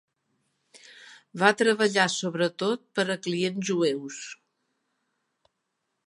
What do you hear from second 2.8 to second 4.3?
per a clients jueus.